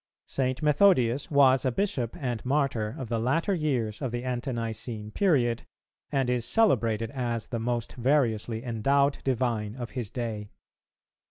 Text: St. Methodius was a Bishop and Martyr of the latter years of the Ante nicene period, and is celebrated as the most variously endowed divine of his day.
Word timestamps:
St. 0.25 0.63
Methodius 0.63 1.29
was 1.29 1.63
a 1.63 1.71
Bishop 1.71 2.17
and 2.19 2.43
Martyr 2.43 2.95
of 2.97 3.07
the 3.07 3.19
latter 3.19 3.53
years 3.53 4.01
of 4.01 4.11
the 4.11 4.23
Ante 4.23 4.51
nicene 4.51 5.11
period, 5.11 5.67
and 6.11 6.27
is 6.27 6.43
celebrated 6.43 7.11
as 7.11 7.45
the 7.49 7.59
most 7.59 7.93
variously 7.93 8.63
endowed 8.63 9.19
divine 9.23 9.75
of 9.75 9.91
his 9.91 10.09
day. 10.09 10.49